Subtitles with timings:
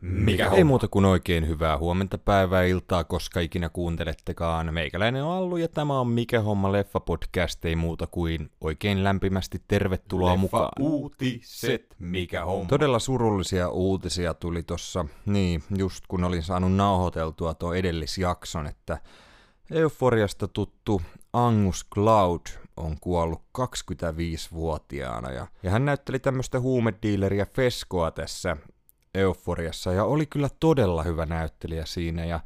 [0.00, 4.74] Mikä Ei muuta kuin oikein hyvää huomenta, päivää, iltaa, koska ikinä kuuntelettekaan.
[4.74, 9.62] Meikäläinen on Allu ja tämä on Mikä homma leffa podcast, ei muuta kuin oikein lämpimästi
[9.68, 10.72] tervetuloa Leffa mukaan.
[10.80, 11.96] uutiset.
[11.98, 12.68] Mikä homma?
[12.68, 18.98] Todella surullisia uutisia tuli tossa, niin just kun olin saanut nauhoiteltua tuo edellisjakson, että
[19.70, 21.02] Euforiasta tuttu
[21.32, 22.40] Angus Cloud
[22.76, 28.56] on kuollut 25-vuotiaana ja, ja hän näytteli tämmöistä huumediileriä Feskoa tässä
[29.14, 32.40] Euforiassa ja oli kyllä todella hyvä näyttelijä siinä ja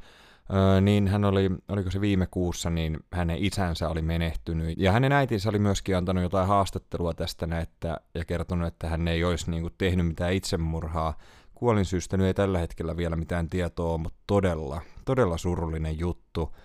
[0.53, 4.77] Öö, niin hän oli, oliko se viime kuussa, niin hänen isänsä oli menehtynyt.
[4.77, 9.23] Ja hänen äitinsä oli myöskin antanut jotain haastattelua tästä että, ja kertonut, että hän ei
[9.23, 11.17] olisi niin kuin, tehnyt mitään itsemurhaa.
[11.53, 16.55] Kuolinsyystä nyt ei tällä hetkellä vielä mitään tietoa, mutta todella, todella surullinen juttu.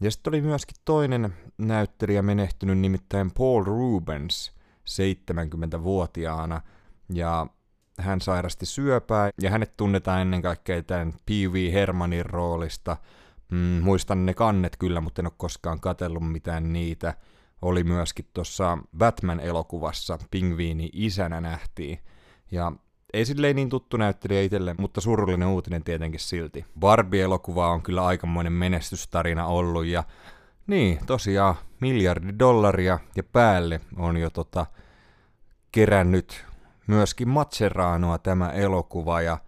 [0.00, 4.52] Ja sitten oli myöskin toinen näyttelijä menehtynyt, nimittäin Paul Rubens,
[4.88, 6.60] 70-vuotiaana.
[7.14, 7.46] Ja
[7.98, 11.72] hän sairasti syöpää, ja hänet tunnetaan ennen kaikkea tämän P.V.
[11.72, 12.96] Hermanin roolista.
[13.50, 17.14] Mm, muistan ne kannet kyllä, mutta en ole koskaan katsellut mitään niitä.
[17.62, 21.98] Oli myöskin tuossa Batman-elokuvassa Pingviini isänä nähtiin.
[22.50, 22.72] Ja
[23.12, 26.64] ei silleen niin tuttu näyttelijä itselle, mutta surullinen uutinen tietenkin silti.
[26.80, 30.04] Barbie-elokuva on kyllä aikamoinen menestystarina ollut ja
[30.66, 34.66] niin, tosiaan miljardi dollaria ja päälle on jo tota
[35.72, 36.44] kerännyt
[36.86, 39.38] myöskin Maceranoa tämä elokuva ja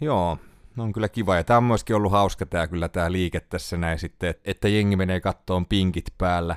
[0.00, 0.38] joo,
[0.78, 1.36] on kyllä kiva.
[1.36, 4.68] Ja tämä on myöskin ollut hauska tää kyllä tää liike tässä näin sitten, että, että
[4.68, 6.56] jengi menee kattoon pinkit päällä.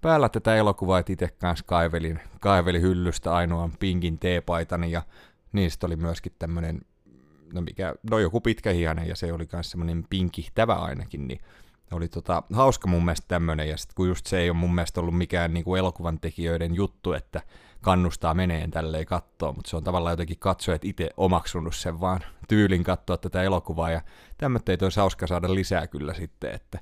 [0.00, 5.02] Päällä tätä elokuvaa, että itse kanssa kaivelin, kaivelin hyllystä ainoan pinkin teepaitani ja
[5.52, 6.80] niistä oli myöskin tämmönen,
[7.52, 11.40] no mikä, no joku pitkähihainen ja se oli myös semmonen pinkihtävä ainakin, niin
[11.90, 15.00] oli tota, hauska mun mielestä tämmönen, ja sit kun just se ei ole mun mielestä
[15.00, 17.42] ollut mikään niinku elokuvan tekijöiden juttu, että
[17.80, 22.84] kannustaa meneen tälleen kattoon, mutta se on tavallaan jotenkin katsojat itse omaksunut sen vaan tyylin
[22.84, 24.00] katsoa tätä elokuvaa, ja
[24.38, 26.78] tämmöitä ei hauska saada lisää kyllä sitten, että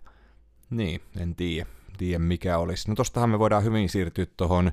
[0.70, 1.66] niin, en tiedä,
[1.98, 2.88] tiedä mikä olisi.
[2.88, 4.72] No tostahan me voidaan hyvin siirtyä tuohon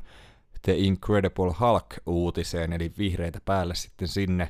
[0.66, 4.50] The Incredible Hulk-uutiseen, eli vihreitä päälle sitten sinne,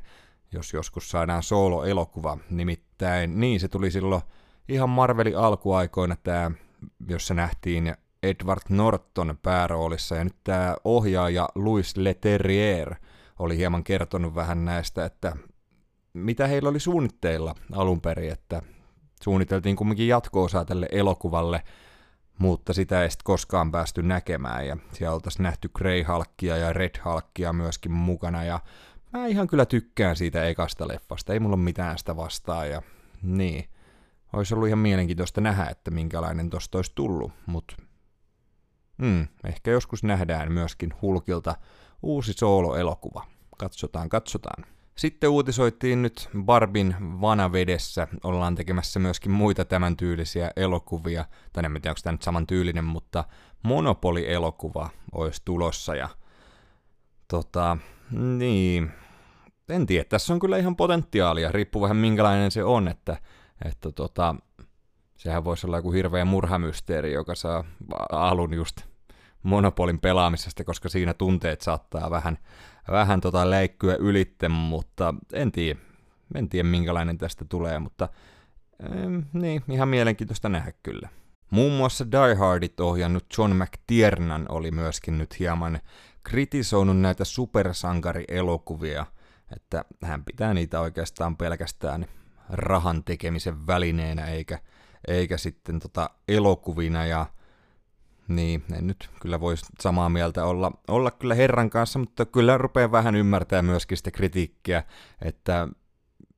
[0.51, 2.37] jos joskus saadaan solo-elokuva.
[2.49, 4.21] Nimittäin, niin se tuli silloin
[4.69, 6.51] ihan Marvelin alkuaikoina tämä,
[7.07, 12.95] jossa nähtiin Edward Norton pääroolissa, ja nyt tämä ohjaaja Louis Leterrier
[13.39, 15.35] oli hieman kertonut vähän näistä, että
[16.13, 18.61] mitä heillä oli suunnitteilla alun perin, että
[19.23, 21.63] suunniteltiin kumminkin jatko-osaa tälle elokuvalle,
[22.37, 26.95] mutta sitä ei sitten koskaan päästy näkemään, ja siellä oltaisiin nähty Grey Hulkia ja Red
[27.05, 28.59] Hulkia myöskin mukana, ja
[29.13, 32.81] mä ihan kyllä tykkään siitä ekasta leffasta, ei mulla mitään sitä vastaa, ja
[33.21, 33.69] niin.
[34.33, 37.75] Olisi ollut ihan mielenkiintoista nähdä, että minkälainen tosta olisi tullut, mutta
[38.97, 41.55] mm, ehkä joskus nähdään myöskin Hulkilta
[42.01, 43.25] uusi solo-elokuva.
[43.57, 44.74] Katsotaan, katsotaan.
[44.97, 48.07] Sitten uutisoitiin nyt Barbin vanavedessä.
[48.23, 51.25] Ollaan tekemässä myöskin muita tämän tyylisiä elokuvia.
[51.53, 53.23] Tai en tiedä, onko tämä nyt saman tyylinen, mutta
[53.63, 55.95] Monopoly-elokuva olisi tulossa.
[55.95, 56.09] Ja
[57.27, 57.77] tota,
[58.11, 58.91] niin,
[59.69, 60.03] en tiedä.
[60.09, 61.51] Tässä on kyllä ihan potentiaalia.
[61.51, 63.17] Riippuu vähän minkälainen se on, että,
[63.65, 64.35] että tota,
[65.17, 67.63] sehän voisi olla joku hirveä murhamysteeri, joka saa
[68.11, 68.94] alun just
[69.45, 72.37] Monopolin pelaamisesta, koska siinä tunteet saattaa vähän,
[72.91, 75.79] vähän tota läikkyä ylitte, mutta en tiedä,
[76.35, 78.09] en tiedä minkälainen tästä tulee, mutta
[78.83, 81.09] ähm, niin, ihan mielenkiintoista nähdä kyllä.
[81.51, 85.79] Muun muassa Die Hardit ohjannut John McTiernan oli myöskin nyt hieman
[86.23, 89.05] kritisoinut näitä supersankarielokuvia,
[89.55, 92.05] että hän pitää niitä oikeastaan pelkästään
[92.49, 94.59] rahan tekemisen välineenä, eikä,
[95.07, 97.25] eikä sitten tota elokuvina, ja
[98.27, 102.91] niin, en nyt kyllä voisi samaa mieltä olla, olla kyllä herran kanssa, mutta kyllä rupeaa
[102.91, 104.83] vähän ymmärtää myöskin sitä kritiikkiä,
[105.21, 105.67] että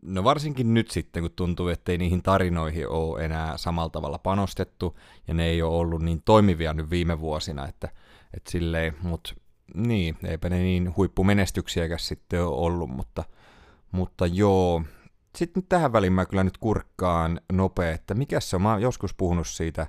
[0.02, 5.00] no varsinkin nyt sitten, kun tuntuu, että ei niihin tarinoihin ole enää samalla tavalla panostettu,
[5.28, 7.90] ja ne ei ole ollut niin toimivia nyt viime vuosina, että,
[8.34, 9.34] että silleen, mutta
[9.74, 13.24] niin, eipä ne niin huippumenestyksiäkäs sitten ole ollut, mutta,
[13.92, 14.84] mutta joo.
[15.36, 19.14] Sitten tähän väliin mä kyllä nyt kurkkaan nopea, että mikä se on, mä oon joskus
[19.14, 19.88] puhunut siitä,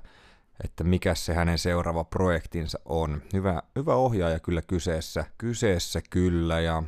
[0.63, 3.21] että mikä se hänen seuraava projektinsa on.
[3.33, 6.83] Hyvä, hyvä ohjaaja kyllä kyseessä, kyseessä kyllä, ja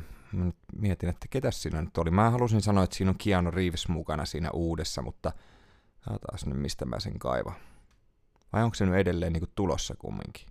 [0.76, 2.10] mietin, että ketä siinä nyt oli.
[2.10, 5.32] Mä halusin sanoa, että siinä on Keanu Reeves mukana siinä uudessa, mutta
[6.04, 7.54] taas nyt mistä mä sen kaivan.
[8.52, 10.46] Vai onko se nyt edelleen niin tulossa kumminkin?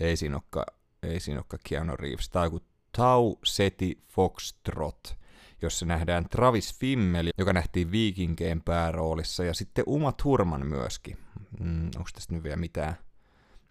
[0.00, 2.30] Ei siinä olekaan, ei siinä olekaan Keanu Reeves.
[2.34, 2.60] On joku
[2.96, 5.16] Tau Seti Foxtrot,
[5.62, 11.18] jossa nähdään Travis Fimmel, joka nähtiin Vikinkeen pääroolissa, ja sitten Uma Thurman myöskin.
[11.60, 12.96] Mm, onko tästä nyt vielä mitään?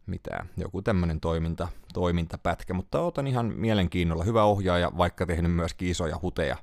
[0.07, 0.49] mitään.
[0.57, 4.23] Joku tämmöinen toiminta, toimintapätkä, mutta otan ihan mielenkiinnolla.
[4.23, 6.57] Hyvä ohjaaja, vaikka tehnyt myöskin isoja huteja,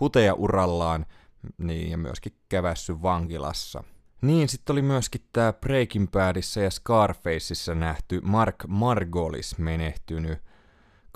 [0.00, 1.06] huteja urallaan,
[1.58, 3.84] niin, ja myöskin kävässy vankilassa.
[4.22, 10.38] Niin, sitten oli myöskin tämä Breaking Badissa ja Scarfaceissa nähty Mark Margolis menehtynyt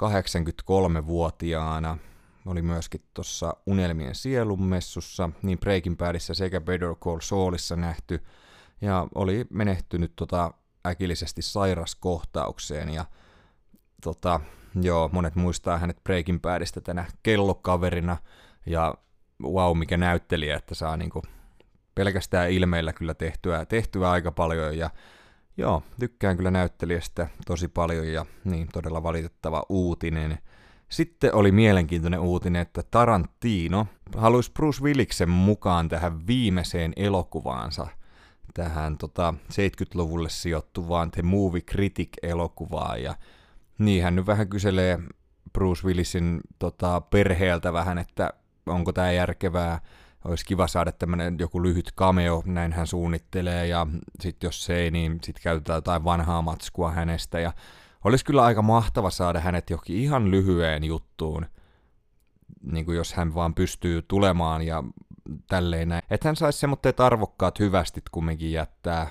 [0.02, 1.98] 83-vuotiaana.
[2.46, 8.22] Oli myöskin tuossa Unelmien sielunmessussa, niin Breaking Badissa sekä Better Call Saulissa nähty,
[8.80, 10.54] ja oli menehtynyt tota
[10.86, 13.04] äkillisesti sairaskohtaukseen, ja
[14.02, 14.40] tota,
[14.82, 18.16] joo, monet muistaa hänet Breaking Badista tänä kellokaverina,
[18.66, 18.94] ja
[19.42, 21.22] wow, mikä näyttelijä, että saa niinku
[21.94, 24.90] pelkästään ilmeillä kyllä tehtyä, tehtyä aika paljon, ja
[25.56, 30.38] joo, tykkään kyllä näyttelijästä tosi paljon, ja niin, todella valitettava uutinen.
[30.92, 33.86] Sitten oli mielenkiintoinen uutinen, että Tarantino
[34.16, 37.86] haluaisi Bruce Williksen mukaan tähän viimeiseen elokuvaansa,
[38.54, 43.14] tähän tota, 70-luvulle sijoittuvaan The Movie Critic-elokuvaan, ja
[43.78, 44.98] niin hän nyt vähän kyselee
[45.52, 48.32] Bruce Willisin tota, perheeltä vähän, että
[48.66, 49.80] onko tämä järkevää,
[50.24, 53.86] olisi kiva saada tämmöinen joku lyhyt cameo, näin hän suunnittelee, ja
[54.20, 57.52] sitten jos ei, niin sitten käytetään jotain vanhaa matskua hänestä, ja
[58.04, 61.46] olisi kyllä aika mahtava saada hänet johonkin ihan lyhyeen juttuun,
[62.62, 64.84] niin kuin jos hän vaan pystyy tulemaan ja
[65.48, 66.02] tälleen näin.
[66.10, 69.10] Että hän saisi semmoitteet arvokkaat hyvästit kumminkin jättää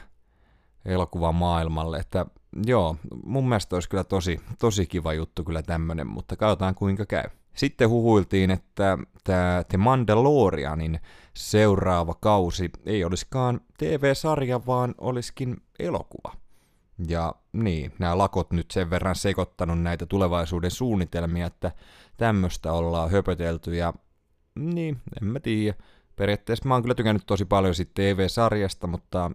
[0.86, 2.26] elokuvan maailmalle, että
[2.66, 2.96] joo,
[3.26, 7.24] mun mielestä olisi kyllä tosi, tosi kiva juttu kyllä tämmönen, mutta katsotaan kuinka käy.
[7.56, 11.00] Sitten huhuiltiin, että tämä The Mandalorianin
[11.34, 16.34] seuraava kausi ei olisikaan TV-sarja, vaan olisikin elokuva.
[17.08, 21.72] Ja niin, nämä lakot nyt sen verran sekoittanut näitä tulevaisuuden suunnitelmia, että
[22.18, 23.94] tämmöistä ollaan höpötelty ja
[24.56, 25.78] niin, en mä tiedä.
[26.16, 29.32] Periaatteessa mä oon kyllä tykännyt tosi paljon siitä TV-sarjasta, mutta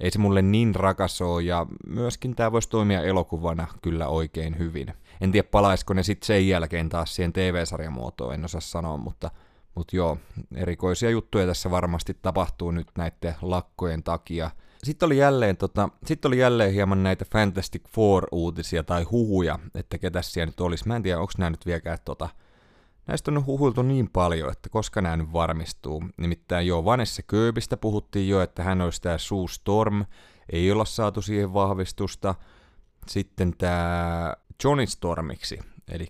[0.00, 4.94] ei se mulle niin rakas ole, ja myöskin tämä voisi toimia elokuvana kyllä oikein hyvin.
[5.20, 9.30] En tiedä, palaisiko ne sitten sen jälkeen taas siihen TV-sarjamuotoon, en osaa sanoa, mutta,
[9.74, 10.18] mutta joo,
[10.54, 14.50] erikoisia juttuja tässä varmasti tapahtuu nyt näiden lakkojen takia.
[14.84, 20.22] Sitten oli jälleen, tota, sitten oli jälleen hieman näitä Fantastic Four-uutisia tai huhuja, että ketä
[20.22, 20.88] siellä nyt olisi.
[20.88, 22.28] Mä en tiedä, onko nämä nyt vieläkään tota,
[23.10, 26.04] Näistä on huhuiltu niin paljon, että koska nämä nyt varmistuu.
[26.16, 30.04] Nimittäin jo Vanessa Kööbistä puhuttiin jo, että hän olisi tämä Sue Storm,
[30.52, 32.34] ei olla saatu siihen vahvistusta.
[33.08, 34.34] Sitten tämä
[34.64, 36.06] Johnny Stormiksi, eli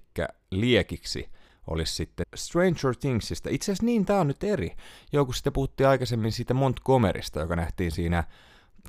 [0.51, 1.29] liekiksi,
[1.67, 3.51] olisi sitten Stranger Thingsista.
[3.53, 4.77] Itse asiassa niin, tämä on nyt eri.
[5.13, 8.25] Joku sitten puhuttiin aikaisemmin siitä Montgomerysta, joka nähtiin siinä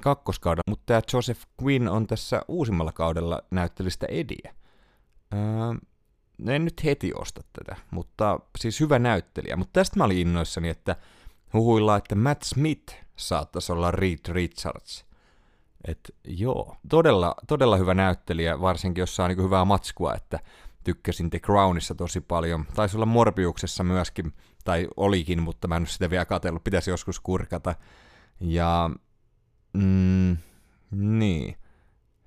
[0.01, 4.55] kakkoskaudella, mutta tämä Joseph Quinn on tässä uusimmalla kaudella näyttelystä Ediä.
[5.33, 5.39] Öö,
[6.47, 9.55] en nyt heti osta tätä, mutta siis hyvä näyttelijä.
[9.55, 10.95] Mutta tästä mä olin innoissani, että
[11.53, 15.05] huhuilla, että Matt Smith saattaisi olla Reed Richards.
[15.87, 20.39] Et joo, todella, todella hyvä näyttelijä, varsinkin jos saa niinku hyvää matskua, että
[20.83, 22.65] tykkäsin The Crownissa tosi paljon.
[22.75, 24.33] Taisi olla Morbiuksessa myöskin,
[24.63, 27.75] tai olikin, mutta mä en ole sitä vielä katsellut, pitäisi joskus kurkata.
[28.39, 28.89] Ja,
[29.73, 30.37] mm,
[30.91, 31.55] niin.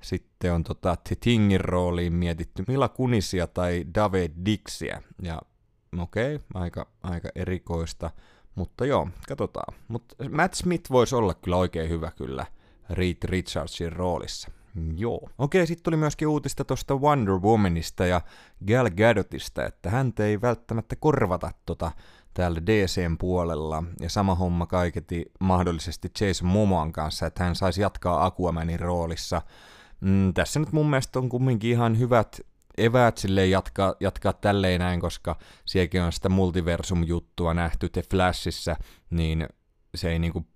[0.00, 5.02] Sitten on tota, Tingin rooliin mietitty Mila Kunisia tai David Dixia.
[5.22, 5.42] Ja
[5.98, 8.10] okei, okay, aika, aika erikoista.
[8.54, 9.74] Mutta joo, katsotaan.
[9.88, 12.46] Mutta Matt Smith voisi olla kyllä oikein hyvä kyllä
[12.90, 14.50] Reed Richardsin roolissa.
[14.96, 15.28] Joo.
[15.38, 18.20] Okei, sitten tuli myöskin uutista tuosta Wonder Womanista ja
[18.68, 21.92] Gal Gadotista, että hän ei välttämättä korvata tota
[22.34, 23.84] täällä DCn puolella.
[24.00, 29.42] Ja sama homma kaiketi mahdollisesti Jason Momoan kanssa, että hän saisi jatkaa Aquamanin roolissa–
[30.04, 32.40] mm, tässä nyt mun mielestä on kumminkin ihan hyvät
[32.78, 38.76] eväät silleen jatkaa, jatkaa tälleen näin, koska sielläkin on sitä multiversum-juttua nähty The Flashissa,
[39.10, 39.48] niin
[39.94, 40.46] se ei niinku,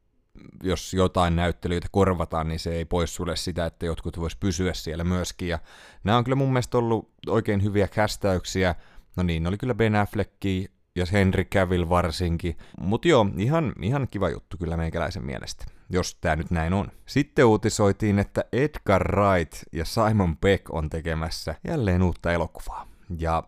[0.63, 5.49] jos jotain näyttelyitä korvataan, niin se ei poissulje sitä, että jotkut vois pysyä siellä myöskin.
[5.49, 5.59] Ja
[6.05, 8.75] nämä on kyllä mun mielestä ollut oikein hyviä kästäyksiä.
[9.17, 12.57] No niin, oli kyllä Ben Afflecki ja Henry Cavill varsinkin.
[12.81, 16.89] Mutta joo, ihan, ihan kiva juttu kyllä meikäläisen mielestä jos tämä nyt näin on.
[17.07, 22.89] Sitten uutisoitiin, että Edgar Wright ja Simon Beck on tekemässä jälleen uutta elokuvaa.
[23.19, 23.43] Ja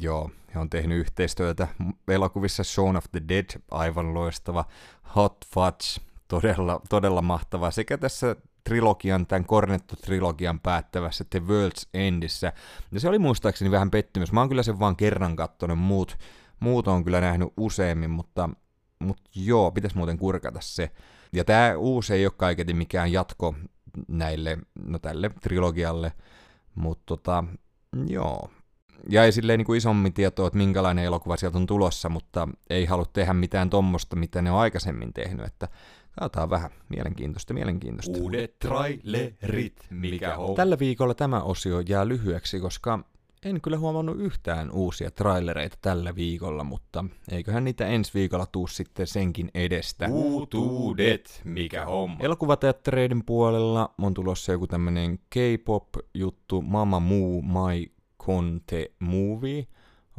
[0.00, 1.68] joo, he on tehnyt yhteistyötä
[2.08, 4.64] elokuvissa Shaun of the Dead, aivan loistava,
[5.16, 12.52] Hot Fudge, todella, todella mahtava, sekä tässä trilogian, tämän Cornetto-trilogian päättävässä The World's Endissä.
[12.92, 14.32] Ja se oli muistaakseni vähän pettymys.
[14.32, 16.18] Mä oon kyllä sen vaan kerran kattonut, muut,
[16.60, 18.50] muut on kyllä nähnyt useammin, mutta,
[18.98, 20.90] mutta joo, pitäisi muuten kurkata se.
[21.32, 23.54] Ja tämä uusi ei ole kaiketi mikään jatko
[24.08, 26.12] näille, no tälle trilogialle,
[26.74, 27.44] mutta tota,
[28.06, 28.50] joo.
[29.10, 32.84] Ja ei silleen niin kuin isommin tietoa, että minkälainen elokuva sieltä on tulossa, mutta ei
[32.84, 35.68] halua tehdä mitään tommosta, mitä ne on aikaisemmin tehnyt, että
[36.20, 38.18] katsotaan vähän mielenkiintoista, mielenkiintoista.
[38.18, 40.54] Uudet trailerit, mikä on.
[40.54, 43.04] Tällä viikolla tämä osio jää lyhyeksi, koska
[43.44, 49.06] en kyllä huomannut yhtään uusia trailereita tällä viikolla, mutta eiköhän niitä ensi viikolla tuu sitten
[49.06, 50.08] senkin edestä.
[50.08, 52.16] Uutuudet, mikä homma.
[52.20, 59.66] Elokuvateattereiden puolella on tulossa joku tämmönen K-pop-juttu, Mama Moo My Conte Movie.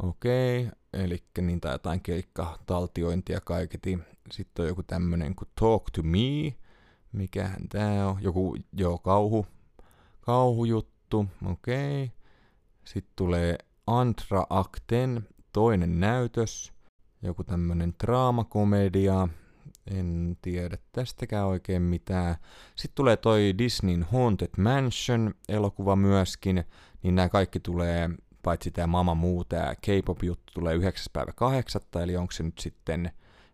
[0.02, 0.70] Okei, okay.
[0.92, 3.98] eli niin tai jotain keikka-taltiointia kaiketi.
[4.32, 6.54] Sitten on joku tämmönen kuin Talk to Me,
[7.12, 9.46] mikähän tää on, joku, joo, kauhu,
[10.20, 12.04] kauhujuttu, okei.
[12.04, 12.15] Okay.
[12.86, 16.72] Sitten tulee Antra Acten toinen näytös,
[17.22, 19.28] joku tämmönen draamakomedia,
[19.90, 22.36] en tiedä tästäkään oikein mitään.
[22.76, 26.64] Sitten tulee toi Disneyn Haunted Mansion elokuva myöskin,
[27.02, 28.10] niin nämä kaikki tulee,
[28.42, 31.06] paitsi tämä Mama Muu, tämä K-pop-juttu tulee 9.
[31.12, 31.82] päivä 8.
[32.02, 33.10] eli onko se nyt sitten,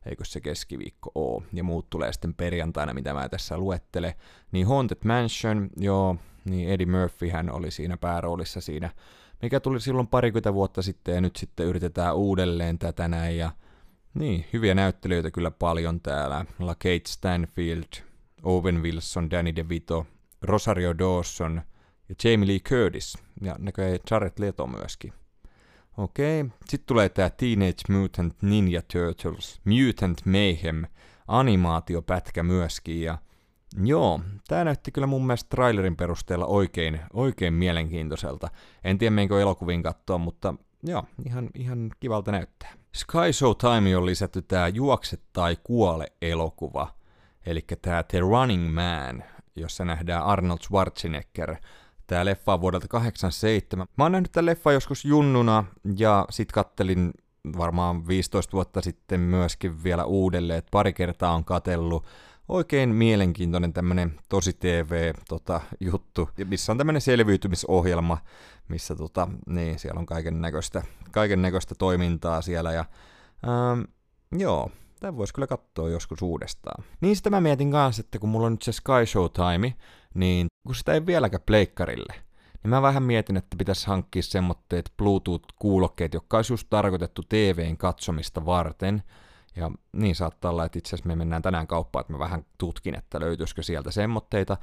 [0.06, 4.16] eikö se keskiviikko oo, ja muut tulee sitten perjantaina, mitä mä tässä luettele.
[4.52, 8.90] Niin Haunted Mansion, joo, niin Eddie Murphy hän oli siinä pääroolissa siinä,
[9.42, 13.50] mikä tuli silloin parikymmentä vuotta sitten, ja nyt sitten yritetään uudelleen tätä näin, ja
[14.14, 16.44] niin, hyviä näyttelijöitä kyllä paljon täällä.
[16.58, 18.04] La Kate Stanfield,
[18.42, 20.06] Owen Wilson, Danny DeVito,
[20.42, 21.62] Rosario Dawson
[22.08, 23.18] ja Jamie Lee Curtis.
[23.40, 25.12] Ja näköjään Jared Leto myöskin.
[25.96, 26.58] Okei, okay.
[26.68, 30.84] sitten tulee tää Teenage Mutant Ninja Turtles, Mutant Mayhem,
[31.28, 33.02] animaatiopätkä myöskin.
[33.02, 33.18] Ja
[33.84, 38.48] joo, tää näytti kyllä mun mielestä trailerin perusteella oikein, oikein mielenkiintoiselta.
[38.84, 42.72] En tiedä menkö elokuviin katsoa, mutta joo, ihan, ihan kivalta näyttää.
[42.94, 46.94] Sky Showtime on lisätty tää Juokse tai kuole elokuva,
[47.46, 49.24] eli tää The Running Man,
[49.56, 51.56] jossa nähdään Arnold Schwarzenegger.
[52.06, 53.86] Tää leffa on vuodelta 87.
[53.98, 55.64] Mä oon nähnyt tämän leffa joskus junnuna
[55.96, 57.10] ja sit kattelin
[57.58, 62.06] varmaan 15 vuotta sitten myöskin vielä uudelleen, että pari kertaa on katellut
[62.52, 68.18] oikein mielenkiintoinen tämmönen tosi TV-tota, juttu, missä on tämmönen selviytymisohjelma,
[68.68, 72.84] missä tota, niin, siellä on kaiken näköistä, kaiken näköistä toimintaa siellä ja
[73.48, 73.80] ähm,
[74.38, 76.84] joo, tämä voisi kyllä katsoa joskus uudestaan.
[77.00, 79.74] Niin sitä mä mietin kanssa, että kun mulla on nyt se Sky Show Time,
[80.14, 82.14] niin kun sitä ei vieläkään pleikkarille,
[82.62, 88.46] niin mä vähän mietin, että pitäisi hankkia semmoitteet Bluetooth-kuulokkeet, jotka olisi just tarkoitettu TVn katsomista
[88.46, 89.02] varten,
[89.56, 92.98] ja niin saattaa olla, että itse asiassa me mennään tänään kauppaan, että mä vähän tutkin,
[92.98, 94.56] että löytyisikö sieltä semmoitteita.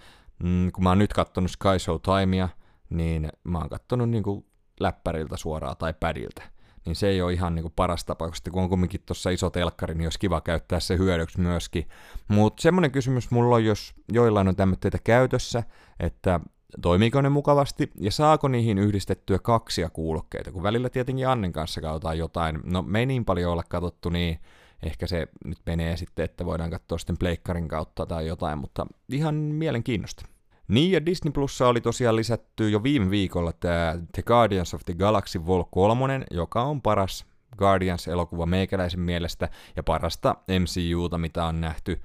[0.43, 2.49] Mm, kun mä oon nyt kattonut Sky Show Timea,
[2.89, 4.45] niin mä oon kattonut niin kuin
[4.79, 6.43] läppäriltä suoraan tai pädiltä.
[6.85, 9.49] Niin se ei ole ihan niin kuin paras tapa, koska kun on kumminkin tuossa iso
[9.49, 11.87] telkkari, niin olisi kiva käyttää se hyödyksi myöskin.
[12.27, 15.63] Mutta semmoinen kysymys mulla on, jos joillain on tämmöitä käytössä,
[15.99, 16.39] että
[16.81, 22.17] toimiiko ne mukavasti ja saako niihin yhdistettyä kaksia kuulokkeita, kun välillä tietenkin Annen kanssa katsotaan
[22.17, 24.39] jotain, no me ei niin paljon olla katsottu, niin
[24.83, 29.35] ehkä se nyt menee sitten, että voidaan katsoa sitten pleikkarin kautta tai jotain, mutta ihan
[29.35, 30.25] mielenkiinnosta.
[30.67, 34.93] Niin, ja Disney Plussa oli tosiaan lisätty jo viime viikolla tämä The Guardians of the
[34.93, 37.25] Galaxy Vol 3, joka on paras
[37.57, 42.01] Guardians-elokuva meikäläisen mielestä ja parasta MCUta, mitä on nähty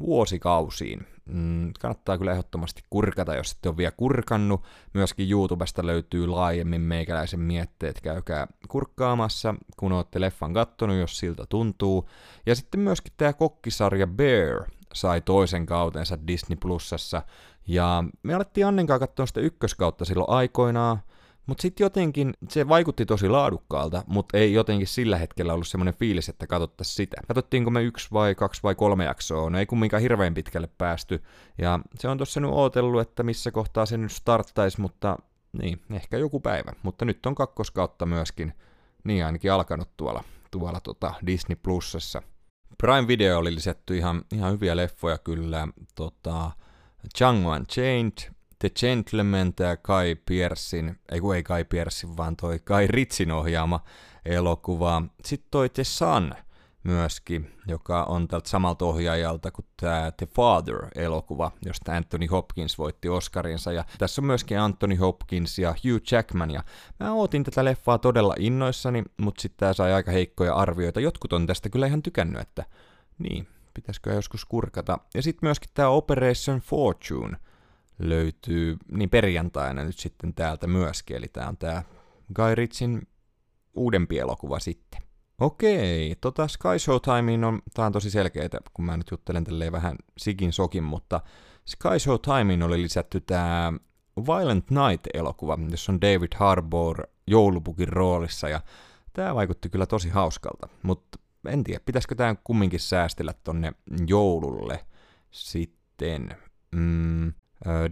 [0.00, 1.06] vuosikausiin.
[1.26, 4.62] Mm, kannattaa kyllä ehdottomasti kurkata, jos ette ole vielä kurkannut.
[4.94, 12.08] Myöskin YouTubesta löytyy laajemmin meikäläisen mietteet, käykää kurkkaamassa, kun olette leffan kattonut, jos siltä tuntuu.
[12.46, 17.22] Ja sitten myöskin tämä kokkisarja Bear sai toisen kautensa Disney Plusassa,
[17.66, 21.00] ja me alettiin Annen kanssa katsoa sitä ykköskautta silloin aikoinaan,
[21.46, 26.28] mutta sitten jotenkin se vaikutti tosi laadukkaalta, mutta ei jotenkin sillä hetkellä ollut semmoinen fiilis,
[26.28, 27.16] että katsottaisiin sitä.
[27.28, 31.22] Katsottiinko me yksi vai kaksi vai kolme jaksoa, no ei kumminkaan hirveän pitkälle päästy.
[31.58, 35.16] Ja se on tossa nyt ootellut, että missä kohtaa se nyt starttaisi, mutta
[35.62, 36.72] niin, ehkä joku päivä.
[36.82, 38.52] Mutta nyt on kakkoskautta myöskin,
[39.04, 42.22] niin ainakin alkanut tuolla, tuolla tota Disney Plusassa.
[42.78, 45.68] Prime Video oli lisätty ihan, ihan hyviä leffoja kyllä.
[45.94, 46.50] Tota,
[47.18, 52.86] Django Unchained, The Gentleman, tämä Kai Piersin, ei kun ei Kai Piersin, vaan toi Kai
[52.86, 53.80] Ritsin ohjaama
[54.24, 55.02] elokuva.
[55.24, 56.34] Sitten toi The Sun
[56.82, 63.72] myöskin, joka on tältä samalta ohjaajalta kuin tämä The Father-elokuva, josta Anthony Hopkins voitti Oscarinsa.
[63.72, 66.50] Ja tässä on myöskin Anthony Hopkins ja Hugh Jackman.
[66.50, 66.64] Ja
[67.00, 71.00] mä ootin tätä leffaa todella innoissani, mutta sitten tämä sai aika heikkoja arvioita.
[71.00, 72.64] Jotkut on tästä kyllä ihan tykännyt, että
[73.18, 74.98] niin, pitäisikö joskus kurkata.
[75.14, 77.36] Ja sitten myöskin tämä Operation Fortune
[77.98, 81.82] löytyy niin perjantaina nyt sitten täältä myöskin, eli tämä on tämä
[82.34, 83.08] Guy Ritsin
[83.74, 85.02] uudempi elokuva sitten.
[85.40, 89.96] Okei, tota Sky Showtimein on, tää on tosi selkeää, kun mä nyt juttelen tälleen vähän
[90.18, 91.20] sikin sokin, mutta
[91.64, 93.72] Sky Showtimein oli lisätty tämä
[94.26, 98.60] Violent Night-elokuva, jossa on David Harbour joulupukin roolissa, ja
[99.12, 103.72] tämä vaikutti kyllä tosi hauskalta, mutta en tiedä, pitäisikö tämä kumminkin säästellä tonne
[104.06, 104.86] joululle
[105.30, 106.28] sitten.
[106.72, 107.32] Mm,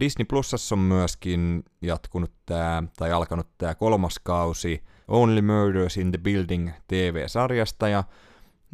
[0.01, 6.19] Disney Plusassa on myöskin jatkunut tämä, tai alkanut tämä kolmas kausi Only Murders in the
[6.19, 8.05] Building TV-sarjasta, ja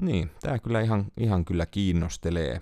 [0.02, 2.60] niin, tämä kyllä ihan, ihan kyllä kiinnostelee.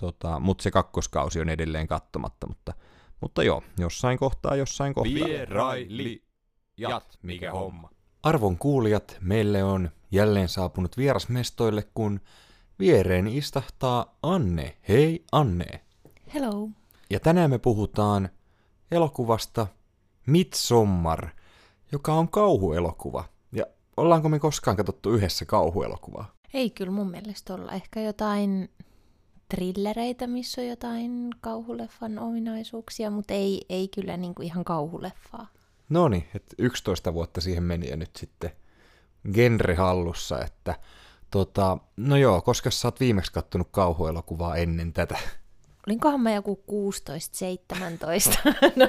[0.00, 2.74] Tota, mutta se kakkoskausi on edelleen kattomatta, mutta,
[3.20, 5.14] mutta joo, jossain kohtaa, jossain kohtaa.
[5.14, 6.22] Vieraili.
[6.76, 7.90] Jat, mikä homma.
[8.22, 12.20] Arvon kuulijat, meille on jälleen saapunut vierasmestoille, kun
[12.78, 14.76] viereeni istahtaa Anne.
[14.88, 15.80] Hei Anne!
[16.34, 16.68] Hello.
[17.10, 18.28] Ja tänään me puhutaan
[18.90, 19.66] elokuvasta
[20.26, 21.28] Midsommar,
[21.92, 23.24] joka on kauhuelokuva.
[23.52, 26.34] Ja ollaanko me koskaan katsottu yhdessä kauhuelokuvaa?
[26.54, 27.72] Ei kyllä mun mielestä olla.
[27.72, 28.70] Ehkä jotain
[29.48, 35.46] trillereitä, missä on jotain kauhuleffan ominaisuuksia, mutta ei, ei kyllä niinku ihan kauhuleffaa.
[35.88, 38.50] No niin, että 11 vuotta siihen meni ja nyt sitten
[39.34, 40.74] genre hallussa, että
[41.30, 45.18] tota, no joo, koska sä oot viimeksi kattonut kauhuelokuvaa ennen tätä?
[45.88, 46.74] Olinkohan mä joku 16-17?
[48.80, 48.86] no,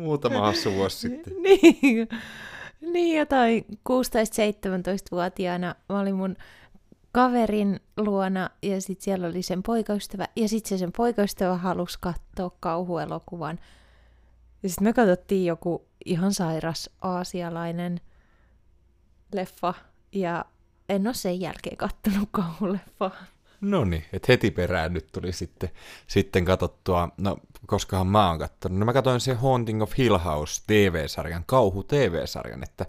[0.00, 1.32] Muutama hassu vuosi sitten.
[1.42, 2.08] niin,
[2.80, 6.36] niin jotain 16-17-vuotiaana mä olin mun
[7.12, 12.50] kaverin luona ja sitten siellä oli sen poikaystävä ja sitten se sen poikaystävä halusi katsoa
[12.60, 13.58] kauhuelokuvan.
[14.62, 18.00] Ja sitten me katsottiin joku ihan sairas aasialainen
[19.32, 19.74] leffa
[20.12, 20.44] ja
[20.88, 23.10] en ole sen jälkeen kattonut kauhuleffaa.
[23.60, 25.70] No niin, että heti perään nyt tuli sitten,
[26.06, 27.36] sitten katsottua, no
[27.66, 32.62] koskahan mä oon katsonut, no mä katsoin se Haunting of Hill House TV-sarjan, kauhu TV-sarjan,
[32.62, 32.86] että,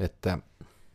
[0.00, 0.38] että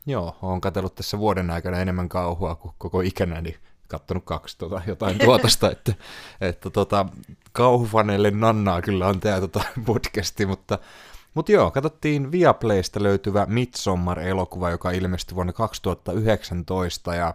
[0.06, 3.58] joo, oon katsellut tässä vuoden aikana enemmän kauhua kuin koko ikänäni,
[3.88, 5.94] kattonut kaksi tota, jotain tuotosta, että,
[6.42, 7.06] että tota,
[7.52, 10.80] kauhufaneille nannaa kyllä on tämä tota, podcasti, mutta,
[11.34, 17.34] mutta joo, katsottiin Viaplaysta löytyvä Midsommar-elokuva, joka ilmestyi vuonna 2019, ja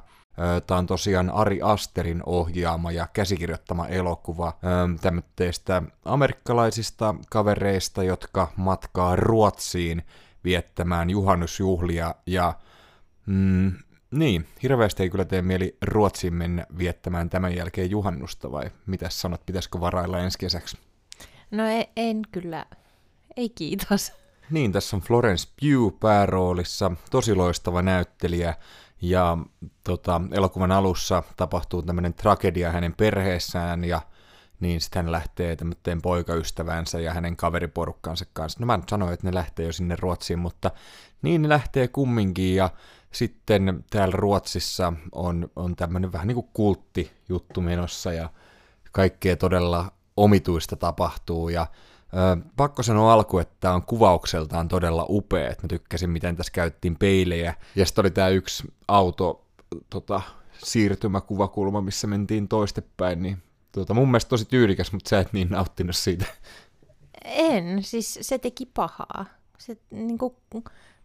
[0.66, 4.52] Tämä on tosiaan Ari Asterin ohjaama ja käsikirjoittama elokuva
[5.00, 10.02] tämmöistä amerikkalaisista kavereista, jotka matkaa Ruotsiin
[10.44, 12.54] viettämään juhannusjuhlia ja
[13.26, 13.72] mm,
[14.10, 19.46] niin, hirveästi ei kyllä tee mieli Ruotsiin mennä viettämään tämän jälkeen juhannusta, vai mitä sanot,
[19.46, 20.78] pitäisikö varailla ensi kesäksi?
[21.50, 22.66] No en, en kyllä,
[23.36, 24.12] ei kiitos.
[24.50, 28.54] Niin, tässä on Florence Pugh pääroolissa, tosi loistava näyttelijä,
[29.00, 29.38] ja
[29.84, 34.00] tota, elokuvan alussa tapahtuu tämmöinen tragedia hänen perheessään, ja
[34.60, 38.60] niin sitten hän lähtee tämmöteen poikaystävänsä ja hänen kaveriporukkansa kanssa.
[38.60, 40.70] No mä nyt sanoin, että ne lähtee jo sinne Ruotsiin, mutta
[41.22, 42.70] niin ne lähtee kumminkin, ja
[43.12, 48.30] sitten täällä Ruotsissa on, on tämmöinen vähän niin kuin kulttijuttu menossa, ja
[48.92, 51.66] kaikkea todella omituista tapahtuu, ja
[52.14, 55.48] Ö, pakko sanoa alku, että tämä on kuvaukseltaan todella upea.
[55.48, 57.54] Mä tykkäsin, miten tässä käyttiin peilejä.
[57.76, 59.44] Ja sitten oli tämä yksi auto
[59.90, 60.20] tota,
[60.64, 63.22] siirtymäkuvakulma, missä mentiin toistepäin.
[63.22, 63.42] Niin,
[63.72, 66.24] tota, mun mielestä tosi tyylikäs, mutta sä et niin nauttinut siitä.
[67.24, 69.24] En, siis se teki pahaa.
[69.58, 70.34] Se niin kuin,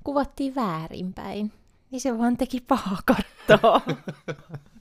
[0.04, 1.52] kuvattiin väärinpäin.
[1.92, 3.82] Niin se vaan teki pahaa kattoa.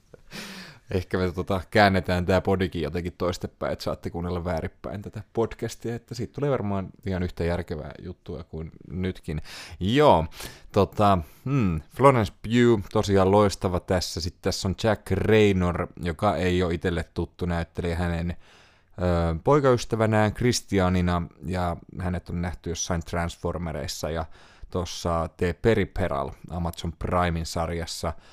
[0.93, 6.15] ehkä me tota, käännetään tämä podikin jotenkin toistepäin, että saatte kuunnella väärinpäin tätä podcastia, että
[6.15, 9.41] siitä tulee varmaan ihan yhtä järkevää juttua kuin nytkin.
[9.79, 10.25] Joo,
[10.71, 14.21] tota, hmm, Florence Pugh, tosiaan loistava tässä.
[14.21, 21.21] Sitten tässä on Jack Raynor, joka ei ole itselle tuttu näyttelijä hänen ö, poikaystävänään Christianina,
[21.45, 24.25] ja hänet on nähty jossain Transformereissa, ja
[24.71, 28.13] tuossa The Periperal Amazon Primein sarjassa–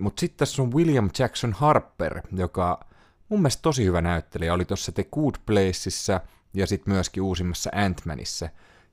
[0.00, 2.84] Mutta sitten tässä on William Jackson Harper, joka
[3.28, 4.54] mun mielestä tosi hyvä näyttelijä.
[4.54, 6.20] Oli tuossa The Good Placeissa
[6.54, 8.48] ja sitten myöskin uusimmassa Ant-Manissa.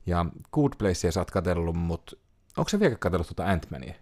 [0.06, 2.16] Ja Good Placea sä oot katsellut, mutta
[2.56, 3.94] onko se vielä katsellut tuota Ant-Mania?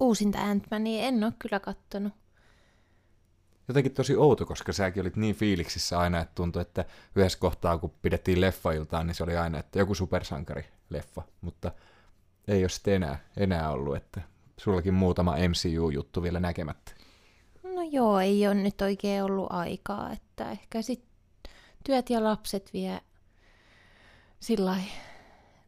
[0.00, 2.12] Uusinta Ant-Mania en ole kyllä kattonut.
[3.68, 6.84] Jotenkin tosi outo, koska säkin olit niin fiiliksissä aina, että tuntui, että
[7.16, 11.72] yhdessä kohtaa, kun pidettiin leffailtaan, niin se oli aina, että joku supersankari-leffa, mutta
[12.48, 14.20] ei ole sitten enää, enää ollut, että
[14.62, 16.92] sullakin muutama MCU-juttu vielä näkemättä.
[17.62, 21.04] No joo, ei ole nyt oikein ollut aikaa, että ehkä sit
[21.84, 23.00] työt ja lapset vie
[24.40, 24.76] sillä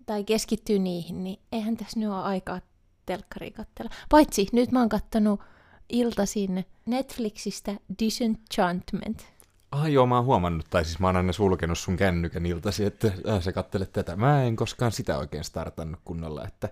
[0.07, 2.61] tai keskittyy niihin, niin eihän tässä nyt ole aikaa
[3.07, 3.91] telkkari katsella.
[4.09, 5.41] Paitsi nyt mä oon kattonut
[5.89, 9.27] iltasin Netflixistä Disenchantment.
[9.71, 13.13] Ah joo, mä oon huomannut, tai siis mä oon aina sulkenut sun kännykän iltasi, että
[13.29, 14.17] äh, sä kattelet tätä.
[14.17, 16.69] Mä en koskaan sitä oikein startannut kunnolla, että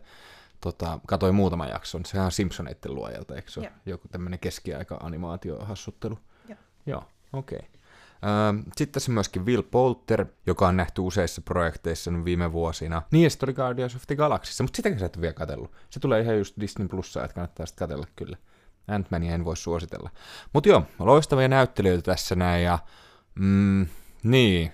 [0.63, 2.05] tota, katoin muutaman jakson.
[2.05, 6.19] Sehän on Simpsoneiden luojalta, eikö se ole joku tämmöinen keskiaika-animaatiohassuttelu?
[6.49, 6.59] Joo.
[6.87, 7.59] Joo, okei.
[7.59, 7.69] Okay.
[8.77, 13.03] Sitten tässä myöskin Will Poulter, joka on nähty useissa projekteissa viime vuosina.
[13.11, 15.73] Niin, ja oli Guardians of the Galaxyssa, mutta sitäkin sä et ole vielä katsellut.
[15.91, 18.37] Se tulee ihan just Disney Plussa, että kannattaa sitten katella kyllä.
[18.89, 20.11] Ant-Mania en voi suositella.
[20.53, 22.79] Mutta joo, loistavia näyttelijöitä tässä näin, ja
[23.35, 23.87] Mm,
[24.23, 24.73] niin.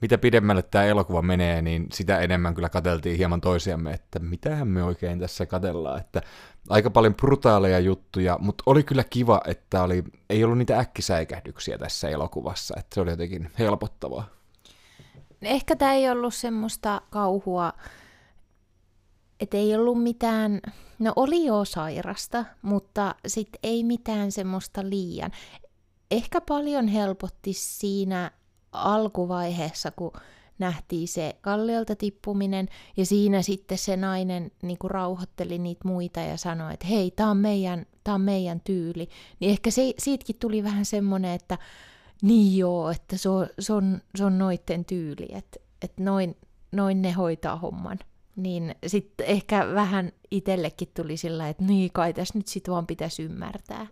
[0.00, 4.82] Mitä pidemmälle tämä elokuva menee, niin sitä enemmän kyllä kateltiin hieman toisiamme, että mitähän me
[4.82, 6.00] oikein tässä katellaan.
[6.00, 6.22] Että
[6.68, 12.08] aika paljon brutaaleja juttuja, mutta oli kyllä kiva, että oli, ei ollut niitä äkkisäikähdyksiä tässä
[12.08, 14.28] elokuvassa, että se oli jotenkin helpottavaa.
[15.42, 17.72] Ehkä tämä ei ollut semmoista kauhua,
[19.40, 20.60] että ei ollut mitään,
[20.98, 25.30] no oli jo sairasta, mutta sitten ei mitään semmoista liian.
[26.10, 28.30] Ehkä paljon helpotti siinä
[28.72, 30.12] alkuvaiheessa, kun
[30.58, 36.36] nähtiin se kalliolta tippuminen, ja siinä sitten se nainen niin kuin rauhoitteli niitä muita ja
[36.36, 39.08] sanoi, että hei, tämä on meidän, tää on meidän tyyli.
[39.40, 41.58] Niin ehkä se, siitäkin tuli vähän semmoinen, että
[42.22, 46.36] niin joo, että se on, se on, se on noitten tyyli, että, että noin,
[46.72, 47.98] noin ne hoitaa homman.
[48.36, 53.22] Niin sitten ehkä vähän itsellekin tuli sillä, että niin kai tässä nyt sit vaan pitäisi
[53.22, 53.86] ymmärtää.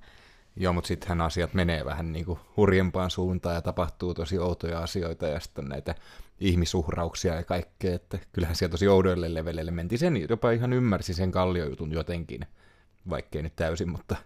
[0.60, 5.26] Joo, mutta sittenhän asiat menee vähän niin kuin hurjempaan suuntaan ja tapahtuu tosi outoja asioita
[5.26, 5.94] ja sitten näitä
[6.40, 9.98] ihmisuhrauksia ja kaikkea, että kyllähän siellä tosi oudoille leveleille mentiin.
[9.98, 12.40] Sen jopa ihan ymmärsi sen kalliojutun jotenkin,
[13.10, 14.16] vaikkei nyt täysin, mutta,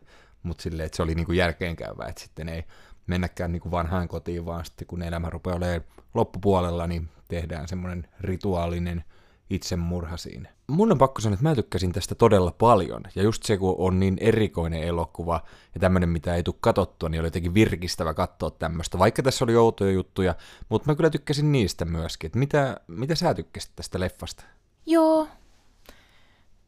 [0.43, 2.65] mutta silleen, että se oli niin kuin järkeenkäyvää, että sitten ei
[3.07, 8.09] mennäkään niin kuin vanhaan kotiin, vaan sitten kun elämä rupeaa olemaan loppupuolella, niin tehdään semmoinen
[8.21, 9.05] rituaalinen
[9.51, 10.49] itsemurha siinä.
[10.73, 13.03] Mun on pakko sanoa, että mä tykkäsin tästä todella paljon.
[13.15, 15.41] Ja just se, kun on niin erikoinen elokuva
[15.75, 18.99] ja tämmöinen, mitä ei tule katsottua, niin oli jotenkin virkistävä katsoa tämmöistä.
[18.99, 20.35] Vaikka tässä oli outoja juttuja,
[20.69, 22.29] mutta mä kyllä tykkäsin niistä myöskin.
[22.29, 24.45] Että mitä, mitä sä tykkäsit tästä leffasta?
[24.87, 25.29] Joo.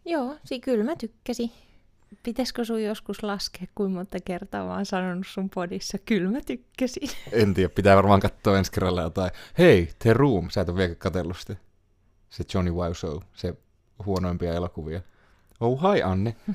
[0.05, 1.51] Joo, si kyllä mä tykkäsin.
[2.23, 7.09] Pitäisikö sun joskus laskea, kuinka monta kertaa mä oon sanonut sun podissa, kyllä mä tykkäsin.
[7.33, 9.31] En tiedä, pitää varmaan katsoa ensi kerralla jotain.
[9.59, 11.57] Hei, The Room, sä et ole vielä katsellut sitä.
[12.31, 13.55] Se Johnny Wiseau, se
[14.07, 15.01] huonoimpia elokuvia.
[15.61, 16.37] Oh, hi Anne.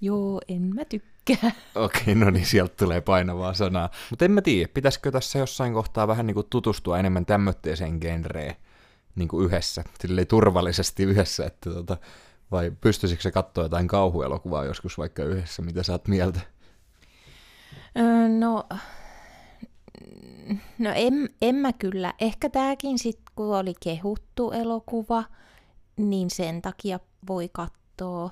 [0.00, 1.52] Joo, en mä tykkää.
[1.74, 3.90] Okei, okay, no niin, sieltä tulee painavaa sanaa.
[4.10, 8.56] Mutta en mä tiedä, pitäisikö tässä jossain kohtaa vähän niinku tutustua enemmän tämmöiseen genreen
[9.14, 11.96] niinku yhdessä, silleen turvallisesti yhdessä, että tota,
[12.50, 16.40] vai pystyisikö se katsoa jotain kauhuelokuvaa joskus vaikka yhdessä, mitä sä oot mieltä?
[18.38, 18.68] No,
[20.78, 22.14] no en, en mä kyllä.
[22.20, 25.24] Ehkä tääkin sit, kun oli kehuttu elokuva,
[25.98, 28.30] niin sen takia voi katsoa.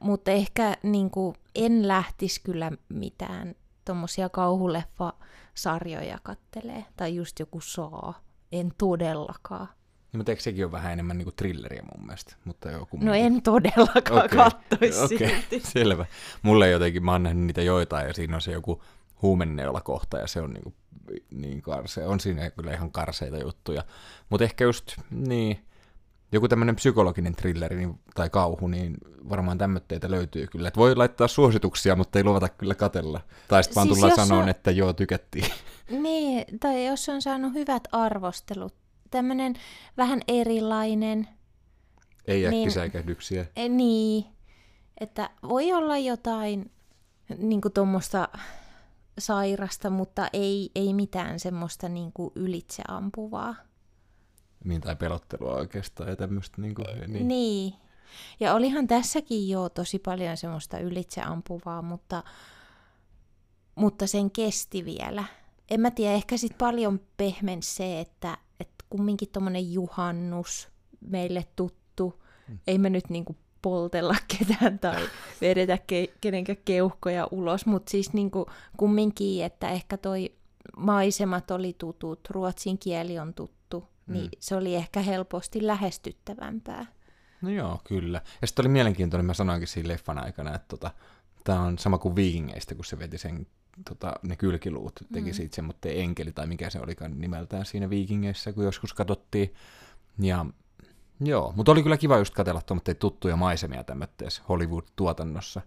[0.00, 6.84] Mutta ehkä niin kuin, en lähtisi kyllä mitään tuommoisia kauhuleffa-sarjoja kattelee.
[6.96, 8.22] Tai just joku saa.
[8.52, 9.68] En todellakaan.
[10.12, 12.36] Niin, mutta eikö sekin ole vähän enemmän niin kuin thrilleriä mun mielestä?
[12.44, 14.38] Mutta joku no en todellakaan okay.
[14.38, 15.18] kattoisi okay.
[15.18, 15.60] silti.
[15.72, 16.06] selvä.
[16.42, 18.82] Mulle jotenkin, mä oon nähnyt niitä joitain ja siinä on se joku
[19.22, 20.74] huumenneula kohta ja se on niin, kuin,
[21.30, 22.08] niin karsea.
[22.08, 23.84] On siinä kyllä ihan karseita juttuja.
[24.28, 25.64] Mutta ehkä just niin,
[26.32, 28.96] joku tämmöinen psykologinen thrilleri niin, tai kauhu, niin
[29.28, 30.68] varmaan tämmöitteitä löytyy kyllä.
[30.68, 33.20] Et voi laittaa suosituksia, mutta ei luvata kyllä katella.
[33.48, 34.48] Tai sitten siis vaan tulla sanoon, on...
[34.48, 35.46] että joo, tykättiin.
[35.90, 38.74] Niin, tai jos on saanut hyvät arvostelut.
[39.10, 39.54] Tämmöinen
[39.96, 41.28] vähän erilainen.
[42.26, 43.46] Ei niin, äkkisäikähdyksiä.
[43.68, 44.24] Niin,
[45.00, 46.70] että voi olla jotain
[47.38, 48.28] niin tuommoista
[49.18, 53.54] sairasta, mutta ei, ei mitään semmoista niin ylitseampuvaa.
[54.64, 56.62] Niin, tai pelottelua oikeastaan ja tämmöistä.
[56.62, 57.28] Niin, kuin, niin.
[57.28, 57.74] niin.
[58.40, 62.22] Ja olihan tässäkin jo tosi paljon semmoista ylitseampuvaa, mutta,
[63.74, 65.24] mutta sen kesti vielä.
[65.70, 70.68] En mä tiedä, ehkä sitten paljon pehmen se, että, että kumminkin tuommoinen juhannus
[71.00, 72.58] meille tuttu, hmm.
[72.66, 75.08] ei me nyt niinku poltella ketään tai
[75.40, 78.46] vedetä ke- kenenkään keuhkoja ulos, mutta siis niinku
[78.76, 80.32] kumminkin, että ehkä toi
[80.76, 83.59] maisemat oli tutut, ruotsin kieli on tuttu,
[84.10, 84.14] mm.
[84.14, 86.86] niin se oli ehkä helposti lähestyttävämpää.
[87.42, 88.22] No joo, kyllä.
[88.40, 90.90] Ja sitten oli mielenkiintoinen, mä sanoinkin siinä leffan aikana, että tota,
[91.44, 93.46] tämä on sama kuin viikingeistä, kun se veti sen,
[93.88, 95.34] tota, ne kylkiluut, teki mm.
[95.34, 99.54] siitä semmoinen enkeli tai mikä se olikaan nimeltään siinä viikingeissä, kun joskus katsottiin.
[100.18, 100.46] Ja
[101.20, 105.60] Joo, mutta oli kyllä kiva just katsella tuommoitteja tuttuja maisemia tämmöisessä Hollywood-tuotannossa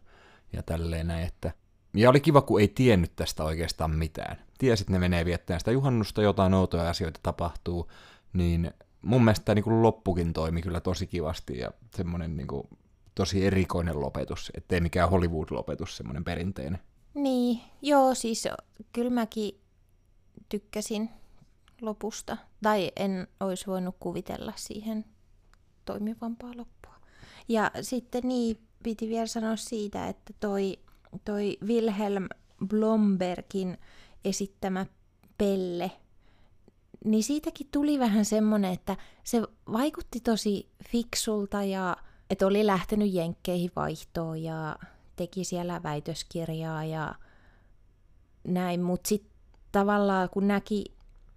[0.54, 1.52] ja tälleen näin, että...
[1.94, 4.38] Ja oli kiva, kun ei tiennyt tästä oikeastaan mitään.
[4.58, 7.92] Tiesit, ne menee viettämään sitä juhannusta, jotain outoja asioita tapahtuu,
[8.34, 12.68] niin mun mielestä tämä niin loppukin toimi kyllä tosi kivasti ja semmoinen niin kuin,
[13.16, 16.80] tosi erikoinen lopetus, ettei mikään Hollywood-lopetus semmoinen perinteinen.
[17.14, 18.48] Niin, joo, siis
[18.94, 19.60] kyllä mäkin
[20.50, 21.10] tykkäsin
[21.82, 22.38] lopusta.
[22.64, 25.06] Tai en olisi voinut kuvitella siihen
[25.86, 26.96] toimivampaa loppua.
[27.48, 30.80] Ja sitten niin, piti vielä sanoa siitä, että toi,
[31.26, 32.28] toi Wilhelm
[32.68, 33.78] Blombergin
[34.26, 34.86] esittämä
[35.38, 35.92] Pelle,
[37.06, 41.98] niin siitäkin tuli vähän semmoinen, että se vaikutti tosi fiksulta ja
[42.30, 44.76] että oli lähtenyt jenkkeihin vaihtoon ja
[45.16, 47.16] teki siellä väitöskirjaa ja
[48.48, 49.34] näin, mutta sitten
[49.72, 50.94] tavallaan kun näki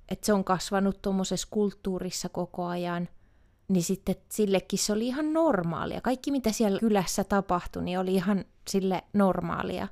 [0.09, 3.09] että se on kasvanut tuommoisessa kulttuurissa koko ajan,
[3.69, 6.01] niin sitten sillekin se oli ihan normaalia.
[6.01, 9.89] Kaikki mitä siellä kylässä tapahtui, niin oli ihan sille normaalia.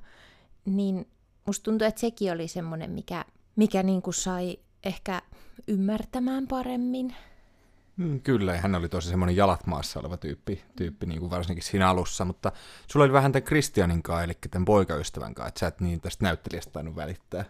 [0.64, 1.08] Niin
[1.46, 3.24] musta tuntuu, että sekin oli semmoinen, mikä,
[3.56, 5.22] mikä niin kuin sai ehkä
[5.68, 7.14] ymmärtämään paremmin.
[7.96, 11.64] Mm, kyllä, ja hän oli tosi semmoinen jalat maassa oleva tyyppi, tyyppi niin kuin varsinkin
[11.64, 12.52] siinä alussa, mutta
[12.86, 16.24] sulla oli vähän tämän Kristianin kanssa, eli tämän poikaystävän kanssa, että sä et niin tästä
[16.24, 17.44] näyttelijästä tainnut välittää.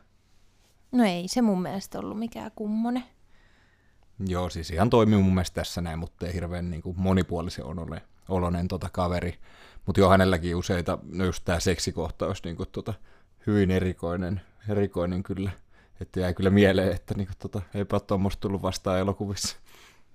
[0.92, 3.04] No ei se mun mielestä ollut mikään kummonen.
[4.26, 8.00] Joo, siis ihan toimii mun mielestä tässä näin, mutta ei hirveän niin kuin monipuolisen olonen,
[8.28, 9.38] olonen tota kaveri.
[9.86, 12.94] Mutta joo, hänelläkin useita, no just tämä seksikohtaus niin kuin, tota,
[13.46, 15.50] hyvin erikoinen, erikoinen kyllä.
[16.00, 19.56] Että jäi kyllä mieleen, että niin kuin, tota, eipä ole tuommoista tullut vastaan elokuvissa.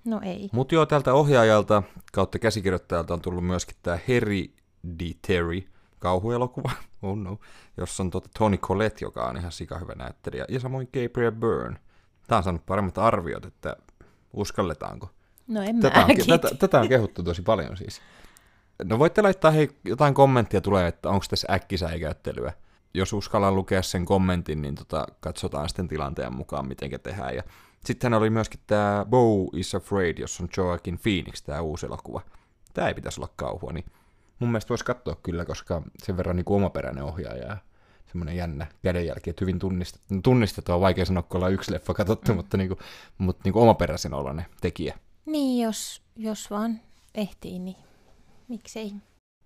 [0.06, 0.50] No ei.
[0.52, 5.62] Mutta joo, tältä ohjaajalta kautta käsikirjoittajalta on tullut myöskin tämä Hereditary
[6.00, 7.40] kauhuelokuva, oh no,
[7.78, 11.80] jossa on tota Tony Collette, joka on ihan sika hyvä näyttelijä, ja samoin Gabriel Byrne.
[12.28, 13.76] Tämä on saanut paremmat arviot, että
[14.34, 15.10] uskalletaanko.
[15.48, 18.02] No en Tätä on, tätä, tätä on kehuttu tosi paljon siis.
[18.84, 22.54] No voitte laittaa hei, jotain kommenttia tulee, että onko tässä äkkisäikäyttelyä.
[22.94, 27.36] Jos uskallan lukea sen kommentin, niin tota, katsotaan sitten tilanteen mukaan, miten tehdään.
[27.36, 27.44] Ja
[27.86, 32.22] sitten oli myöskin tämä Bo is Afraid, jossa on Joaquin Phoenix, tämä uusi elokuva.
[32.74, 33.86] Tämä ei pitäisi olla kauhua, niin
[34.40, 37.58] mun mielestä voisi katsoa kyllä, koska sen verran niin omaperäinen ohjaaja ja
[38.06, 40.16] semmoinen jännä kädenjälki, että hyvin tunnistettu.
[40.16, 42.36] No, tunnistettu on vaikea sanoa, kun ollaan yksi leffa katsottu, mm.
[42.36, 42.80] mutta, niin kuin,
[43.18, 45.00] mutta niin kuin omaperäisen oloinen tekijä.
[45.26, 46.80] Niin, jos, jos vaan
[47.16, 47.78] ehtii, niin
[48.48, 48.92] miksei.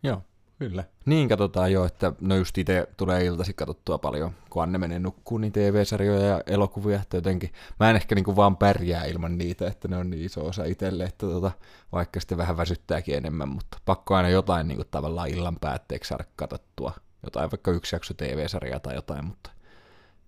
[0.04, 0.22] Joo,
[0.70, 0.84] kyllä.
[1.06, 5.42] Niin katsotaan jo, että no just itse tulee iltasi katsottua paljon, kun Anne menee nukkuun,
[5.42, 9.88] niin TV-sarjoja ja elokuvia, että jotenkin mä en ehkä niinku vaan pärjää ilman niitä, että
[9.88, 11.52] ne on niin iso osa itselle, että tota,
[11.92, 16.94] vaikka sitten vähän väsyttääkin enemmän, mutta pakko aina jotain niinku tavallaan illan päätteeksi saada katsottua,
[17.24, 19.52] jotain vaikka yksi jakso TV-sarjaa tai jotain, mutta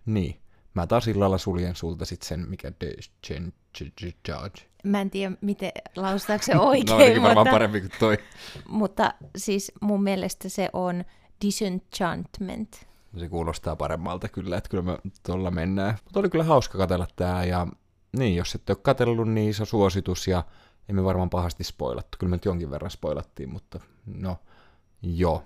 [0.06, 0.40] niin.
[0.74, 2.94] Mä taas illalla suljen sulta sitten sen, mikä de
[4.28, 4.75] Judge.
[4.86, 8.18] Mä en tiedä, miten lausutaanko se No oikein, ainakin varmaan mutta, parempi kuin toi.
[8.68, 11.04] mutta siis mun mielestä se on
[11.42, 12.88] Disenchantment.
[13.20, 15.98] Se kuulostaa paremmalta kyllä, että kyllä me tuolla mennään.
[16.04, 17.68] Mutta oli kyllä hauska katella tää ja
[18.18, 20.44] niin, jos ette ole katsellut, niin iso suositus ja
[20.90, 22.18] emme varmaan pahasti spoilattu.
[22.20, 24.38] Kyllä me nyt jonkin verran spoilattiin, mutta no
[25.02, 25.44] joo,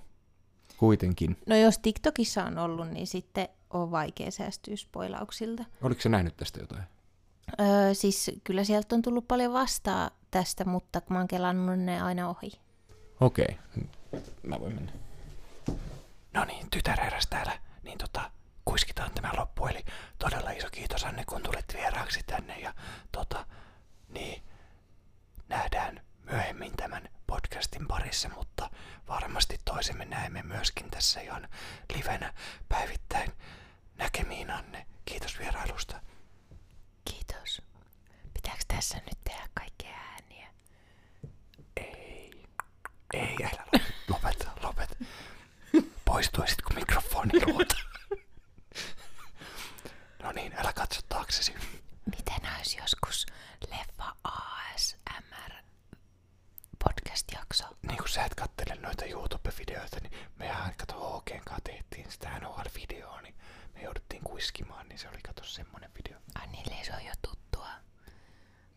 [0.78, 1.38] kuitenkin.
[1.48, 5.64] No jos TikTokissa on ollut, niin sitten on vaikea säästyä spoilauksilta.
[5.82, 6.84] Oliko se nähnyt tästä jotain?
[7.60, 12.30] Öö, siis kyllä sieltä on tullut paljon vastaa tästä, mutta mä oon kelannut ne aina
[12.30, 12.52] ohi.
[13.20, 13.58] Okei,
[14.44, 14.92] mä voin mennä.
[16.34, 18.32] No niin, tytär heräs täällä, niin tota,
[18.66, 19.86] kuiskitaan tämä loppu, eli
[20.20, 22.74] todella iso kiitos Anne, kun tulit vieraaksi tänne, ja
[23.12, 23.46] tota,
[24.10, 24.44] niin,
[25.50, 28.70] nähdään myöhemmin tämän podcastin parissa, mutta
[29.08, 31.48] varmasti toisemme näemme myöskin tässä ihan
[31.96, 32.34] livenä
[32.70, 33.32] päivittäin.
[33.98, 36.00] Näkemiin Anne, kiitos vierailusta.
[38.50, 40.48] Pitääkö tässä nyt tehdä kaikkea ääniä?
[41.78, 42.44] Ei,
[43.14, 43.64] ei, älä
[44.08, 44.96] lopeta, lopeta.
[46.06, 47.76] Poistuisitko mikrofoni luota?
[50.24, 51.54] No niin, älä katso taaksesi.
[52.06, 53.26] Miten olisi joskus
[53.70, 55.54] leffa ASMR
[56.84, 57.64] podcast-jakso?
[57.82, 63.22] Niin kun sä et kattele noita YouTube-videoita, niin mehän kato HGn kanssa tehtiin sitä NHL-videoa,
[63.22, 63.36] niin
[63.74, 66.20] me jouduttiin kuiskimaan, niin se oli kato semmonen video.
[66.36, 67.68] Ai niille se on jo tuttua.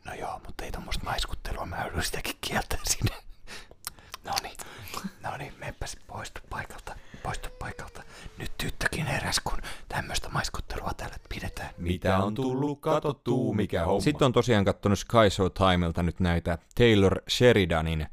[0.05, 3.17] No joo, mutta ei tommoista maiskuttelua, mä joudun sitäkin kieltää sinne.
[4.25, 4.57] No niin,
[5.23, 8.03] no niin, meepäs poistu paikalta, poistu paikalta.
[8.39, 11.71] Nyt tyttökin heräs, kun tämmöistä maiskuttelua täällä pidetään.
[11.79, 14.01] Mitä on tullut katsottua, mikä homma?
[14.01, 18.07] Sitten on tosiaan kattonut Sky Showtimelta nyt näitä Taylor Sheridanin öö,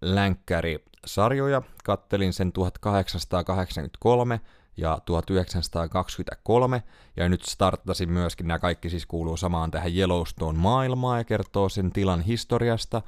[0.00, 1.62] länkkärisarjoja.
[1.84, 4.40] Kattelin sen 1883
[4.76, 6.82] ja 1923,
[7.16, 12.20] ja nyt starttasin myöskin, nämä kaikki siis kuuluu samaan tähän Yellowstone-maailmaan ja kertoo sen tilan
[12.20, 13.02] historiasta,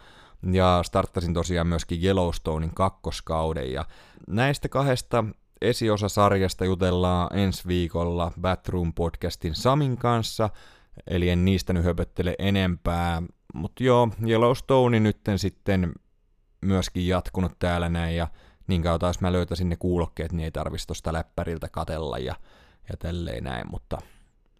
[0.52, 3.84] ja starttasin tosiaan myöskin Yellowstonein kakkoskauden, ja
[4.28, 5.24] näistä kahdesta
[5.60, 10.50] esiosasarjasta jutellaan ensi viikolla Batroom podcastin Samin kanssa,
[11.06, 13.22] eli en niistä nyt höpöttele enempää,
[13.54, 15.92] mutta joo, Yellowstone nytten sitten
[16.60, 18.28] myöskin jatkunut täällä näin, ja
[18.66, 22.34] niin kauan taas mä löytäisin ne kuulokkeet, niin ei tarvitsisi tosta läppäriltä katella ja,
[22.88, 23.98] ja tälleen näin, mutta,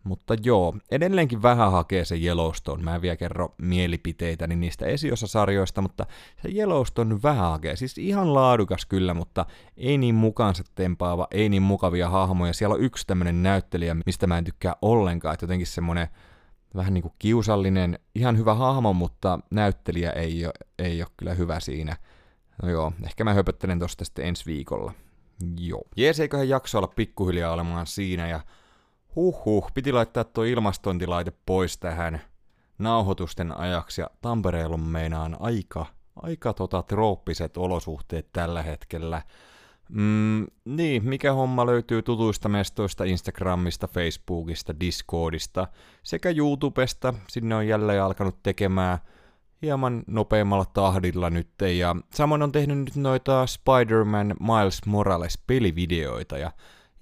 [0.05, 6.07] mutta joo, edelleenkin vähän hakee se Yellowstone, mä en vielä kerro mielipiteitäni niistä esiosasarjoista, mutta
[6.43, 11.63] se Yellowstone vähän hakee, siis ihan laadukas kyllä, mutta ei niin mukaansa tempaava, ei niin
[11.63, 16.09] mukavia hahmoja, siellä on yksi tämmönen näyttelijä, mistä mä en tykkää ollenkaan, että jotenkin semmonen
[16.77, 21.61] vähän niin kuin kiusallinen, ihan hyvä hahmo, mutta näyttelijä ei ole, ei ole kyllä hyvä
[21.61, 21.97] siinä.
[22.63, 24.93] No joo, ehkä mä höpöttelen tosta sitten ensi viikolla.
[25.61, 25.83] Joo.
[25.97, 28.41] Jees, eiköhän jakso olla pikkuhiljaa olemaan siinä ja
[29.17, 32.21] Huhhuh, piti laittaa tuo ilmastointilaite pois tähän
[32.79, 39.23] nauhoitusten ajaksi ja Tampereella meinaan aika, aika tota trooppiset olosuhteet tällä hetkellä.
[39.89, 45.69] Mm, niin, mikä homma löytyy tutuista mestoista Instagramista, Facebookista, Discordista
[46.03, 47.15] sekä YouTubesta.
[47.29, 48.99] Sinne on jälleen alkanut tekemään
[49.63, 51.49] hieman nopeammalla tahdilla nyt.
[51.79, 56.51] Ja samoin on tehnyt nyt noita Spider-Man Miles Morales pelivideoita ja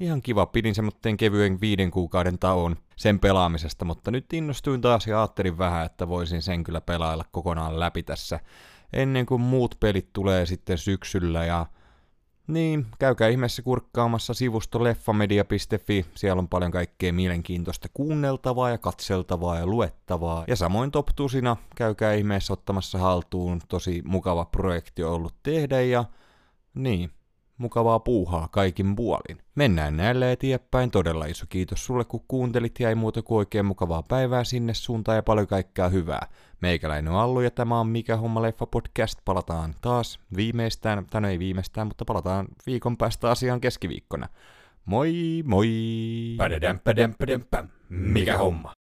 [0.01, 0.47] ihan kiva.
[0.47, 5.87] Pidin semmoinen kevyen viiden kuukauden tauon sen pelaamisesta, mutta nyt innostuin taas ja ajattelin vähän,
[5.87, 8.41] että voisin sen kyllä pelailla kokonaan läpi tässä
[8.93, 11.67] ennen kuin muut pelit tulee sitten syksyllä ja
[12.47, 19.67] niin, käykää ihmeessä kurkkaamassa sivusto leffamedia.fi, siellä on paljon kaikkea mielenkiintoista kuunneltavaa ja katseltavaa ja
[19.67, 20.45] luettavaa.
[20.49, 26.05] Ja samoin Top Tusina, käykää ihmeessä ottamassa haltuun, tosi mukava projekti on ollut tehdä ja
[26.75, 27.11] niin,
[27.59, 29.39] mukavaa puuhaa kaikin puolin.
[29.55, 30.91] Mennään näille eteenpäin.
[30.91, 35.17] Todella iso kiitos sulle, kun kuuntelit ja ei muuta kuin oikein mukavaa päivää sinne suuntaan
[35.17, 36.27] ja paljon kaikkea hyvää.
[36.61, 39.19] Meikäläinen on Allu ja tämä on Mikä Homma Leffa podcast.
[39.25, 44.29] Palataan taas viimeistään, tai no ei viimeistään, mutta palataan viikon päästä asiaan keskiviikkona.
[44.85, 45.69] Moi moi!
[47.89, 48.73] Mikä homma?